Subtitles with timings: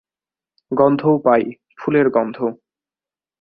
[0.71, 1.43] গন্ধও পাই,
[1.77, 2.37] ফুলের গন্ধ।